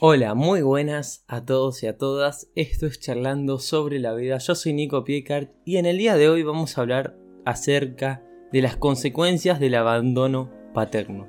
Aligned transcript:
Hola, 0.00 0.34
muy 0.34 0.62
buenas 0.62 1.24
a 1.26 1.44
todos 1.44 1.82
y 1.82 1.88
a 1.88 1.98
todas. 1.98 2.48
Esto 2.54 2.86
es 2.86 3.00
Charlando 3.00 3.58
sobre 3.58 3.98
la 3.98 4.14
vida. 4.14 4.38
Yo 4.38 4.54
soy 4.54 4.72
Nico 4.72 5.02
Piecart 5.02 5.50
y 5.64 5.78
en 5.78 5.86
el 5.86 5.98
día 5.98 6.14
de 6.14 6.28
hoy 6.28 6.44
vamos 6.44 6.78
a 6.78 6.82
hablar 6.82 7.16
acerca 7.44 8.22
de 8.52 8.62
las 8.62 8.76
consecuencias 8.76 9.58
del 9.58 9.74
abandono 9.74 10.52
paterno. 10.72 11.26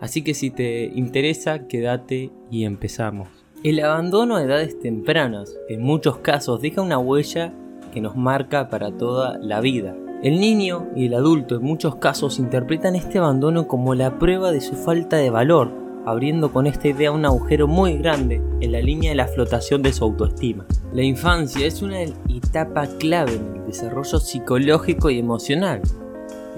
Así 0.00 0.24
que 0.24 0.34
si 0.34 0.50
te 0.50 0.86
interesa, 0.86 1.68
quédate 1.68 2.32
y 2.50 2.64
empezamos. 2.64 3.28
El 3.62 3.78
abandono 3.78 4.34
a 4.34 4.42
edades 4.42 4.80
tempranas, 4.80 5.56
en 5.68 5.82
muchos 5.82 6.18
casos, 6.18 6.60
deja 6.60 6.82
una 6.82 6.98
huella 6.98 7.54
que 7.94 8.00
nos 8.00 8.16
marca 8.16 8.68
para 8.68 8.90
toda 8.90 9.38
la 9.38 9.60
vida. 9.60 9.94
El 10.24 10.40
niño 10.40 10.88
y 10.96 11.06
el 11.06 11.14
adulto 11.14 11.54
en 11.54 11.62
muchos 11.62 11.94
casos 11.94 12.40
interpretan 12.40 12.96
este 12.96 13.18
abandono 13.18 13.68
como 13.68 13.94
la 13.94 14.18
prueba 14.18 14.50
de 14.50 14.60
su 14.60 14.74
falta 14.74 15.18
de 15.18 15.30
valor 15.30 15.87
abriendo 16.08 16.52
con 16.52 16.66
esta 16.66 16.88
idea 16.88 17.12
un 17.12 17.26
agujero 17.26 17.68
muy 17.68 17.98
grande 17.98 18.40
en 18.60 18.72
la 18.72 18.80
línea 18.80 19.10
de 19.10 19.16
la 19.16 19.28
flotación 19.28 19.82
de 19.82 19.92
su 19.92 20.04
autoestima. 20.04 20.64
La 20.92 21.02
infancia 21.02 21.66
es 21.66 21.82
una 21.82 22.00
etapa 22.00 22.86
clave 22.98 23.34
en 23.34 23.60
el 23.60 23.66
desarrollo 23.66 24.18
psicológico 24.18 25.10
y 25.10 25.18
emocional. 25.18 25.82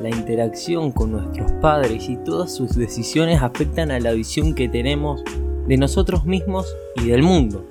La 0.00 0.08
interacción 0.08 0.92
con 0.92 1.12
nuestros 1.12 1.50
padres 1.60 2.08
y 2.08 2.16
todas 2.16 2.55
sus 2.55 2.77
decisiones 2.77 3.42
afectan 3.42 3.91
a 3.91 3.98
la 3.98 4.12
visión 4.12 4.55
que 4.55 4.68
tenemos 4.68 5.22
de 5.66 5.77
nosotros 5.77 6.24
mismos 6.24 6.72
y 6.96 7.08
del 7.08 7.22
mundo. 7.24 7.64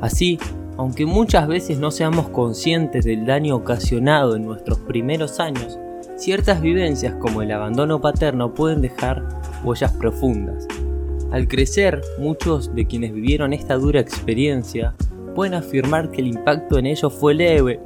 Así, 0.00 0.40
aunque 0.76 1.06
muchas 1.06 1.46
veces 1.46 1.78
no 1.78 1.92
seamos 1.92 2.30
conscientes 2.30 3.04
del 3.04 3.26
daño 3.26 3.54
ocasionado 3.54 4.34
en 4.34 4.44
nuestros 4.44 4.78
primeros 4.80 5.38
años, 5.38 5.78
ciertas 6.16 6.60
vivencias 6.60 7.14
como 7.14 7.42
el 7.42 7.52
abandono 7.52 8.00
paterno 8.00 8.52
pueden 8.54 8.80
dejar 8.80 9.22
huellas 9.64 9.92
profundas. 9.92 10.66
Al 11.32 11.48
crecer, 11.48 12.02
muchos 12.18 12.74
de 12.74 12.86
quienes 12.86 13.14
vivieron 13.14 13.54
esta 13.54 13.76
dura 13.76 14.00
experiencia 14.00 14.94
pueden 15.34 15.54
afirmar 15.54 16.10
que 16.10 16.20
el 16.20 16.26
impacto 16.26 16.76
en 16.76 16.84
ellos 16.84 17.10
fue 17.10 17.32
leve 17.32 17.80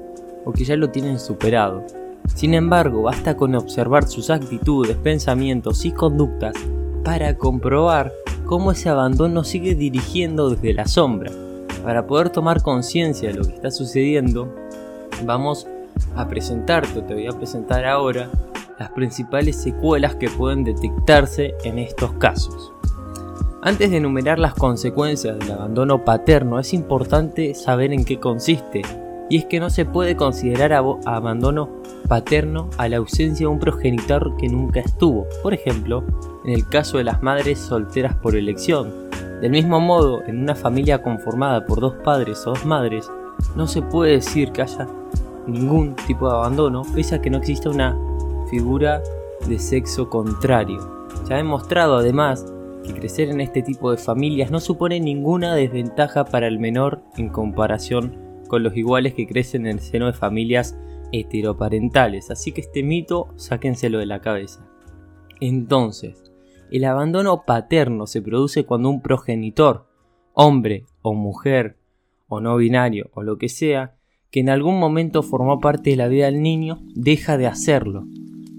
o 0.44 0.50
que 0.50 0.64
ya 0.64 0.74
lo 0.74 0.90
tienen 0.90 1.20
superado. 1.20 1.86
Sin 2.34 2.54
embargo, 2.54 3.02
basta 3.02 3.36
con 3.36 3.54
observar 3.54 4.08
sus 4.08 4.30
actitudes, 4.30 4.96
pensamientos 4.96 5.84
y 5.84 5.92
conductas 5.92 6.54
para 7.04 7.36
comprobar 7.38 8.12
cómo 8.46 8.72
ese 8.72 8.88
abandono 8.88 9.44
sigue 9.44 9.76
dirigiendo 9.76 10.50
desde 10.50 10.74
la 10.74 10.88
sombra. 10.88 11.30
Para 11.84 12.04
poder 12.08 12.30
tomar 12.30 12.62
conciencia 12.62 13.28
de 13.28 13.36
lo 13.36 13.44
que 13.44 13.54
está 13.54 13.70
sucediendo, 13.70 14.52
vamos 15.24 15.68
a 16.16 16.26
presentarte, 16.26 17.00
te 17.00 17.14
voy 17.14 17.28
a 17.28 17.38
presentar 17.38 17.84
ahora, 17.84 18.28
las 18.76 18.90
principales 18.90 19.54
secuelas 19.54 20.16
que 20.16 20.28
pueden 20.28 20.64
detectarse 20.64 21.54
en 21.62 21.78
estos 21.78 22.12
casos. 22.14 22.72
Antes 23.66 23.90
de 23.90 23.96
enumerar 23.96 24.38
las 24.38 24.54
consecuencias 24.54 25.40
del 25.40 25.50
abandono 25.50 26.04
paterno, 26.04 26.60
es 26.60 26.72
importante 26.72 27.52
saber 27.56 27.92
en 27.92 28.04
qué 28.04 28.20
consiste, 28.20 28.82
y 29.28 29.38
es 29.38 29.46
que 29.46 29.58
no 29.58 29.70
se 29.70 29.84
puede 29.84 30.14
considerar 30.14 30.72
abandono 30.72 31.68
paterno 32.06 32.70
a 32.78 32.88
la 32.88 32.98
ausencia 32.98 33.48
de 33.48 33.52
un 33.52 33.58
progenitor 33.58 34.36
que 34.36 34.48
nunca 34.48 34.78
estuvo, 34.78 35.26
por 35.42 35.52
ejemplo, 35.52 36.04
en 36.44 36.52
el 36.52 36.68
caso 36.68 36.98
de 36.98 37.02
las 37.02 37.24
madres 37.24 37.58
solteras 37.58 38.14
por 38.14 38.36
elección. 38.36 39.10
Del 39.40 39.50
mismo 39.50 39.80
modo, 39.80 40.22
en 40.28 40.38
una 40.38 40.54
familia 40.54 41.02
conformada 41.02 41.66
por 41.66 41.80
dos 41.80 41.94
padres 42.04 42.46
o 42.46 42.50
dos 42.50 42.64
madres, 42.64 43.10
no 43.56 43.66
se 43.66 43.82
puede 43.82 44.12
decir 44.12 44.52
que 44.52 44.62
haya 44.62 44.86
ningún 45.48 45.96
tipo 46.06 46.28
de 46.28 46.36
abandono, 46.36 46.82
pese 46.94 47.16
a 47.16 47.20
que 47.20 47.30
no 47.30 47.38
exista 47.38 47.68
una 47.68 47.98
figura 48.48 49.02
de 49.48 49.58
sexo 49.58 50.08
contrario. 50.08 51.08
Se 51.24 51.34
ha 51.34 51.38
demostrado 51.38 51.96
además 51.96 52.46
que 52.86 52.94
crecer 52.94 53.28
en 53.28 53.40
este 53.40 53.62
tipo 53.62 53.90
de 53.90 53.96
familias 53.96 54.50
no 54.50 54.60
supone 54.60 55.00
ninguna 55.00 55.54
desventaja 55.54 56.24
para 56.24 56.46
el 56.46 56.58
menor 56.58 57.02
en 57.16 57.28
comparación 57.28 58.42
con 58.48 58.62
los 58.62 58.76
iguales 58.76 59.14
que 59.14 59.26
crecen 59.26 59.66
en 59.66 59.78
el 59.78 59.80
seno 59.80 60.06
de 60.06 60.12
familias 60.12 60.78
heteroparentales, 61.12 62.30
así 62.30 62.52
que 62.52 62.60
este 62.60 62.82
mito 62.82 63.28
sáquenselo 63.36 63.98
de 63.98 64.06
la 64.06 64.20
cabeza. 64.20 64.66
Entonces, 65.40 66.32
el 66.70 66.84
abandono 66.84 67.42
paterno 67.46 68.06
se 68.06 68.22
produce 68.22 68.64
cuando 68.64 68.90
un 68.90 69.02
progenitor, 69.02 69.86
hombre 70.32 70.84
o 71.02 71.14
mujer, 71.14 71.76
o 72.28 72.40
no 72.40 72.56
binario, 72.56 73.10
o 73.14 73.22
lo 73.22 73.38
que 73.38 73.48
sea, 73.48 73.96
que 74.30 74.40
en 74.40 74.50
algún 74.50 74.78
momento 74.78 75.22
formó 75.22 75.60
parte 75.60 75.90
de 75.90 75.96
la 75.96 76.08
vida 76.08 76.26
del 76.26 76.42
niño, 76.42 76.80
deja 76.94 77.38
de 77.38 77.46
hacerlo. 77.46 78.06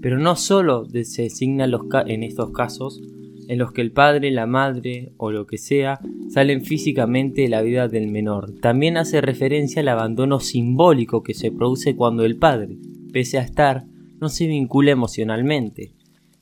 Pero 0.00 0.18
no 0.18 0.36
solo 0.36 0.86
se 0.86 1.22
designan 1.22 1.72
en 2.06 2.22
estos 2.22 2.50
casos 2.52 3.02
en 3.48 3.58
los 3.58 3.72
que 3.72 3.80
el 3.80 3.92
padre, 3.92 4.30
la 4.30 4.46
madre 4.46 5.12
o 5.16 5.32
lo 5.32 5.46
que 5.46 5.58
sea 5.58 6.00
salen 6.28 6.64
físicamente 6.64 7.42
de 7.42 7.48
la 7.48 7.62
vida 7.62 7.88
del 7.88 8.08
menor. 8.08 8.52
También 8.60 8.98
hace 8.98 9.20
referencia 9.22 9.80
al 9.80 9.88
abandono 9.88 10.38
simbólico 10.38 11.22
que 11.22 11.34
se 11.34 11.50
produce 11.50 11.96
cuando 11.96 12.24
el 12.24 12.36
padre, 12.36 12.76
pese 13.10 13.38
a 13.38 13.42
estar, 13.42 13.86
no 14.20 14.28
se 14.28 14.46
vincula 14.46 14.90
emocionalmente. 14.90 15.92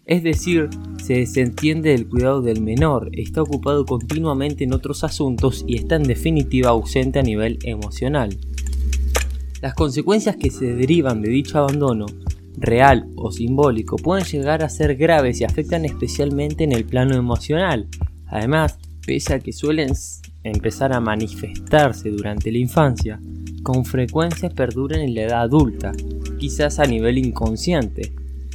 Es 0.04 0.22
decir, 0.22 0.68
se 1.02 1.14
desentiende 1.14 1.90
del 1.90 2.08
cuidado 2.08 2.42
del 2.42 2.60
menor, 2.60 3.10
está 3.12 3.42
ocupado 3.42 3.86
continuamente 3.86 4.64
en 4.64 4.72
otros 4.72 5.04
asuntos 5.04 5.64
y 5.66 5.76
está 5.76 5.96
en 5.96 6.04
definitiva 6.04 6.70
ausente 6.70 7.20
a 7.20 7.22
nivel 7.22 7.58
emocional. 7.62 8.36
Las 9.62 9.74
consecuencias 9.74 10.36
que 10.36 10.50
se 10.50 10.74
derivan 10.74 11.22
de 11.22 11.30
dicho 11.30 11.58
abandono 11.58 12.06
real 12.56 13.08
o 13.16 13.30
simbólico 13.30 13.96
pueden 13.96 14.24
llegar 14.24 14.62
a 14.62 14.68
ser 14.68 14.96
graves 14.96 15.40
y 15.40 15.44
afectan 15.44 15.84
especialmente 15.84 16.64
en 16.64 16.72
el 16.72 16.84
plano 16.84 17.14
emocional. 17.14 17.88
Además, 18.26 18.78
pese 19.04 19.34
a 19.34 19.40
que 19.40 19.52
suelen 19.52 19.92
empezar 20.42 20.92
a 20.92 21.00
manifestarse 21.00 22.10
durante 22.10 22.50
la 22.50 22.58
infancia, 22.58 23.20
con 23.62 23.84
frecuencia 23.84 24.48
perduran 24.48 25.00
en 25.00 25.14
la 25.14 25.22
edad 25.22 25.42
adulta, 25.42 25.92
quizás 26.38 26.78
a 26.78 26.84
nivel 26.84 27.18
inconsciente, 27.18 28.12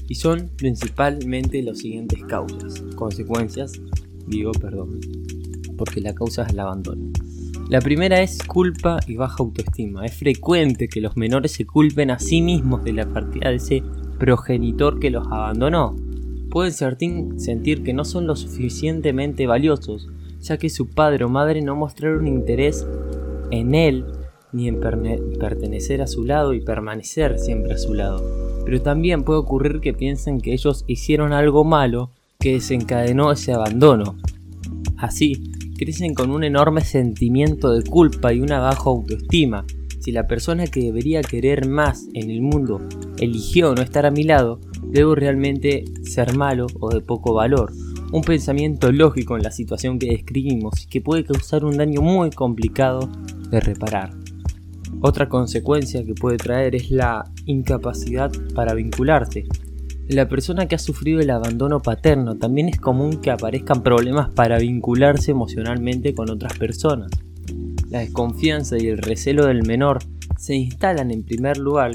y 0.08 0.16
son 0.16 0.50
principalmente 0.58 1.62
las 1.62 1.80
siguientes 1.80 2.24
causas, 2.26 2.82
consecuencias, 2.96 3.74
digo 4.28 4.52
perdón, 4.52 5.00
porque 5.78 6.02
la 6.02 6.14
causa 6.14 6.44
es 6.44 6.54
el 6.54 6.60
abandono. 6.60 7.12
La 7.72 7.80
primera 7.80 8.22
es 8.22 8.44
culpa 8.44 9.00
y 9.08 9.16
baja 9.16 9.38
autoestima. 9.40 10.06
Es 10.06 10.16
frecuente 10.16 10.90
que 10.90 11.00
los 11.00 11.16
menores 11.16 11.54
se 11.54 11.66
culpen 11.66 12.12
a 12.12 12.20
sí 12.20 12.42
mismos 12.42 12.84
de 12.84 12.92
la 12.92 13.06
partida 13.06 13.50
de 13.50 13.56
ese 13.56 13.82
progenitor 14.20 15.00
que 15.00 15.10
los 15.10 15.26
abandonó. 15.28 15.96
Pueden 16.50 16.74
sentir 17.40 17.82
que 17.82 17.94
no 17.94 18.04
son 18.04 18.28
lo 18.28 18.36
suficientemente 18.36 19.48
valiosos, 19.48 20.10
ya 20.42 20.58
que 20.58 20.70
su 20.70 20.90
padre 20.90 21.24
o 21.24 21.30
madre 21.30 21.62
no 21.62 21.78
mostraron 21.78 22.28
interés 22.28 22.86
en 23.52 23.74
él 23.74 24.04
ni 24.52 24.68
en 24.68 24.82
pertenecer 24.82 26.02
a 26.02 26.08
su 26.08 26.26
lado 26.26 26.54
y 26.54 26.60
permanecer 26.60 27.40
siempre 27.40 27.76
a 27.76 27.78
su 27.78 27.94
lado. 27.94 28.22
Pero 28.66 28.82
también 28.82 29.24
puede 29.24 29.40
ocurrir 29.40 29.80
que 29.80 29.94
piensen 29.94 30.42
que 30.42 30.52
ellos 30.52 30.84
hicieron 30.88 31.32
algo 31.32 31.64
malo 31.64 32.10
que 32.38 32.52
desencadenó 32.52 33.32
ese 33.32 33.54
abandono. 33.54 34.18
Así, 34.98 35.42
crecen 35.82 36.14
con 36.14 36.30
un 36.30 36.44
enorme 36.44 36.82
sentimiento 36.82 37.74
de 37.74 37.82
culpa 37.82 38.32
y 38.32 38.40
una 38.40 38.60
baja 38.60 38.84
autoestima. 38.86 39.66
Si 40.00 40.12
la 40.12 40.28
persona 40.28 40.68
que 40.68 40.82
debería 40.82 41.24
querer 41.24 41.68
más 41.68 42.08
en 42.14 42.30
el 42.30 42.44
mundo 42.44 42.88
eligió 43.18 43.74
no 43.74 43.82
estar 43.82 44.06
a 44.06 44.12
mi 44.12 44.24
lado, 44.24 44.60
debo 44.84 45.16
realmente 45.16 45.86
ser 46.04 46.38
malo 46.38 46.68
o 46.80 46.90
de 46.92 47.02
poco 47.02 47.34
valor. 47.34 47.72
Un 48.12 48.22
pensamiento 48.22 48.92
lógico 48.92 49.36
en 49.36 49.42
la 49.42 49.50
situación 49.50 49.98
que 49.98 50.12
describimos 50.12 50.84
y 50.84 50.88
que 50.88 51.02
puede 51.02 51.24
causar 51.24 51.66
un 51.66 51.76
daño 51.76 52.02
muy 52.02 52.30
complicado 52.30 53.10
de 53.50 53.60
reparar. 53.60 54.12
Otra 55.02 55.30
consecuencia 55.30 56.06
que 56.06 56.14
puede 56.14 56.38
traer 56.38 56.76
es 56.76 56.92
la 56.92 57.24
incapacidad 57.48 58.32
para 58.54 58.76
vincularse. 58.76 59.46
La 60.12 60.28
persona 60.28 60.68
que 60.68 60.76
ha 60.76 60.78
sufrido 60.78 61.22
el 61.22 61.30
abandono 61.30 61.80
paterno 61.80 62.36
también 62.36 62.68
es 62.68 62.78
común 62.78 63.22
que 63.22 63.32
aparezcan 63.32 63.82
problemas 63.82 64.30
para 64.30 64.60
vincularse 64.60 65.32
emocionalmente 65.32 66.14
con 66.14 66.30
otras 66.30 66.58
personas. 66.58 67.12
La 67.90 68.00
desconfianza 68.00 68.78
y 68.78 68.88
el 68.88 68.98
recelo 68.98 69.46
del 69.46 69.66
menor 69.66 70.00
se 70.38 70.56
instalan 70.56 71.12
en 71.12 71.24
primer 71.24 71.58
lugar 71.58 71.94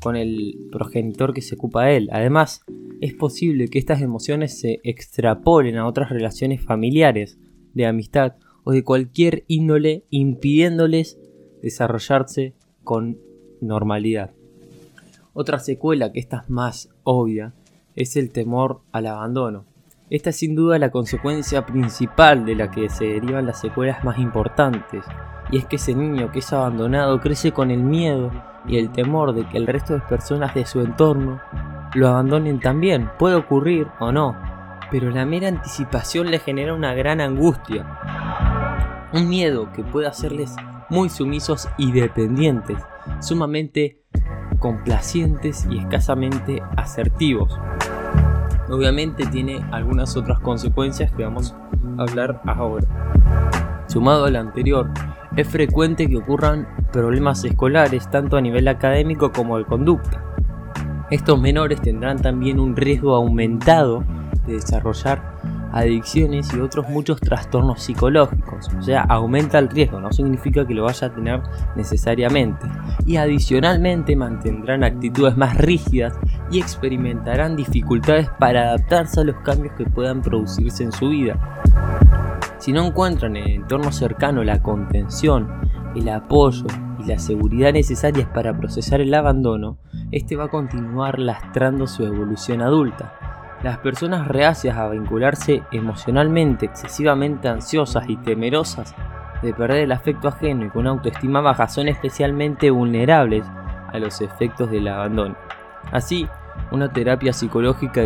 con 0.00 0.16
el 0.16 0.58
progenitor 0.72 1.34
que 1.34 1.42
se 1.42 1.56
ocupa 1.56 1.84
de 1.84 1.98
él. 1.98 2.08
Además, 2.12 2.62
es 3.02 3.12
posible 3.12 3.68
que 3.68 3.78
estas 3.78 4.00
emociones 4.00 4.58
se 4.58 4.80
extrapolen 4.82 5.76
a 5.76 5.86
otras 5.86 6.08
relaciones 6.08 6.62
familiares, 6.62 7.38
de 7.74 7.84
amistad 7.84 8.36
o 8.64 8.72
de 8.72 8.84
cualquier 8.84 9.44
índole, 9.48 10.06
impidiéndoles 10.08 11.18
desarrollarse 11.60 12.54
con 12.84 13.18
normalidad. 13.60 14.32
Otra 15.32 15.60
secuela 15.60 16.10
que 16.10 16.18
esta 16.18 16.38
es 16.38 16.50
más 16.50 16.90
obvia 17.04 17.52
es 17.94 18.16
el 18.16 18.32
temor 18.32 18.80
al 18.90 19.06
abandono. 19.06 19.64
Esta 20.10 20.30
es 20.30 20.36
sin 20.36 20.56
duda 20.56 20.78
la 20.80 20.90
consecuencia 20.90 21.66
principal 21.66 22.44
de 22.44 22.56
la 22.56 22.70
que 22.72 22.88
se 22.88 23.04
derivan 23.04 23.46
las 23.46 23.60
secuelas 23.60 24.02
más 24.02 24.18
importantes, 24.18 25.04
y 25.52 25.58
es 25.58 25.66
que 25.66 25.76
ese 25.76 25.94
niño 25.94 26.32
que 26.32 26.40
es 26.40 26.52
abandonado 26.52 27.20
crece 27.20 27.52
con 27.52 27.70
el 27.70 27.80
miedo 27.80 28.32
y 28.66 28.78
el 28.78 28.90
temor 28.90 29.32
de 29.32 29.48
que 29.48 29.56
el 29.56 29.68
resto 29.68 29.94
de 29.94 30.00
personas 30.00 30.52
de 30.52 30.66
su 30.66 30.80
entorno 30.80 31.40
lo 31.94 32.08
abandonen 32.08 32.58
también. 32.58 33.08
Puede 33.16 33.36
ocurrir 33.36 33.86
o 34.00 34.10
no, 34.10 34.36
pero 34.90 35.10
la 35.10 35.24
mera 35.26 35.46
anticipación 35.46 36.32
le 36.32 36.40
genera 36.40 36.74
una 36.74 36.92
gran 36.92 37.20
angustia. 37.20 37.86
Un 39.12 39.28
miedo 39.28 39.70
que 39.72 39.84
puede 39.84 40.08
hacerles 40.08 40.56
muy 40.88 41.08
sumisos 41.08 41.68
y 41.78 41.92
dependientes, 41.92 42.78
sumamente 43.20 43.99
complacientes 44.60 45.66
y 45.68 45.78
escasamente 45.78 46.62
asertivos. 46.76 47.58
Obviamente 48.70 49.26
tiene 49.26 49.60
algunas 49.72 50.16
otras 50.16 50.38
consecuencias 50.38 51.10
que 51.10 51.24
vamos 51.24 51.56
a 51.98 52.02
hablar 52.02 52.40
ahora. 52.46 52.86
Sumado 53.88 54.26
al 54.26 54.36
anterior, 54.36 54.88
es 55.36 55.48
frecuente 55.48 56.08
que 56.08 56.18
ocurran 56.18 56.68
problemas 56.92 57.44
escolares 57.44 58.08
tanto 58.08 58.36
a 58.36 58.40
nivel 58.40 58.68
académico 58.68 59.32
como 59.32 59.58
de 59.58 59.64
conducta. 59.64 60.22
Estos 61.10 61.40
menores 61.40 61.80
tendrán 61.80 62.22
también 62.22 62.60
un 62.60 62.76
riesgo 62.76 63.16
aumentado 63.16 64.04
de 64.46 64.52
desarrollar 64.54 65.20
adicciones 65.72 66.52
y 66.54 66.60
otros 66.60 66.88
muchos 66.88 67.20
trastornos 67.20 67.82
psicológicos. 67.82 68.68
O 68.78 68.82
sea, 68.82 69.02
aumenta 69.02 69.58
el 69.58 69.68
riesgo, 69.68 70.00
no 70.00 70.12
significa 70.12 70.66
que 70.66 70.74
lo 70.74 70.84
vaya 70.84 71.08
a 71.08 71.14
tener 71.14 71.42
necesariamente. 71.76 72.66
Y 73.06 73.16
adicionalmente 73.16 74.16
mantendrán 74.16 74.84
actitudes 74.84 75.36
más 75.36 75.56
rígidas 75.56 76.14
y 76.50 76.58
experimentarán 76.58 77.56
dificultades 77.56 78.28
para 78.38 78.62
adaptarse 78.62 79.20
a 79.20 79.24
los 79.24 79.36
cambios 79.36 79.74
que 79.74 79.84
puedan 79.84 80.22
producirse 80.22 80.84
en 80.84 80.92
su 80.92 81.08
vida. 81.08 81.38
Si 82.58 82.72
no 82.72 82.84
encuentran 82.84 83.36
en 83.36 83.44
el 83.44 83.54
entorno 83.62 83.90
cercano 83.90 84.44
la 84.44 84.62
contención, 84.62 85.48
el 85.94 86.08
apoyo 86.08 86.66
y 86.98 87.06
la 87.06 87.18
seguridad 87.18 87.72
necesarias 87.72 88.28
para 88.34 88.56
procesar 88.56 89.00
el 89.00 89.14
abandono, 89.14 89.78
este 90.12 90.36
va 90.36 90.44
a 90.44 90.48
continuar 90.48 91.18
lastrando 91.18 91.86
su 91.86 92.04
evolución 92.04 92.60
adulta. 92.60 93.29
Las 93.62 93.78
personas 93.78 94.26
reacias 94.26 94.76
a 94.76 94.88
vincularse 94.88 95.62
emocionalmente, 95.70 96.66
excesivamente 96.66 97.48
ansiosas 97.48 98.08
y 98.08 98.16
temerosas 98.16 98.94
de 99.42 99.52
perder 99.52 99.84
el 99.84 99.92
afecto 99.92 100.28
ajeno 100.28 100.64
y 100.64 100.70
con 100.70 100.86
autoestima 100.86 101.40
baja 101.40 101.68
son 101.68 101.88
especialmente 101.88 102.70
vulnerables 102.70 103.44
a 103.92 103.98
los 103.98 104.20
efectos 104.20 104.70
del 104.70 104.88
abandono. 104.88 105.36
Así, 105.92 106.26
una 106.70 106.92
terapia 106.92 107.32
psicológica 107.32 108.02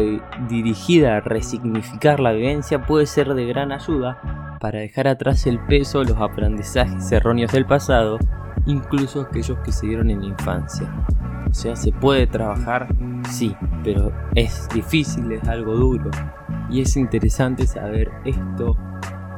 dirigida 0.49 1.17
a 1.17 1.21
resignificar 1.21 2.21
la 2.21 2.33
vivencia 2.33 2.83
puede 2.83 3.07
ser 3.07 3.35
de 3.35 3.47
gran 3.47 3.73
ayuda 3.73 4.57
para 4.61 4.81
dejar 4.81 5.09
atrás 5.09 5.47
el 5.47 5.59
peso, 5.67 6.03
los 6.05 6.19
aprendizajes 6.19 7.13
erróneos 7.13 7.53
del 7.53 7.67
pasado, 7.67 8.19
incluso 8.67 9.21
aquellos 9.21 9.59
que 9.59 9.73
se 9.73 9.87
dieron 9.87 10.11
en 10.11 10.21
la 10.21 10.27
infancia. 10.29 10.89
O 11.51 11.55
sea, 11.55 11.77
se 11.77 11.93
puede 11.93 12.27
trabajar, 12.27 12.89
sí, 13.31 13.55
pero 13.83 14.13
es 14.35 14.69
difícil, 14.75 15.33
es 15.33 15.47
algo 15.49 15.75
duro. 15.75 16.11
Y 16.71 16.81
es 16.81 16.97
interesante 16.97 17.67
saber 17.67 18.11
esto 18.25 18.77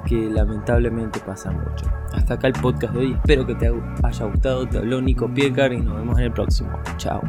que 0.07 0.31
lamentablemente 0.31 1.21
pasa 1.21 1.51
mucho. 1.51 1.87
Hasta 2.13 2.35
acá 2.35 2.47
el 2.47 2.53
podcast 2.55 2.95
de 2.95 3.01
hoy, 3.01 3.13
espero 3.13 3.47
que 3.47 3.55
te 3.57 3.67
haya 4.03 4.25
gustado. 4.25 4.67
Te 4.69 4.79
habló 4.79 5.01
Nico 5.01 5.29
Piecar 5.33 5.73
y 5.73 5.81
nos 5.81 5.97
vemos 5.97 6.19
en 6.19 6.25
el 6.25 6.33
próximo. 6.33 6.79
Chao. 6.97 7.23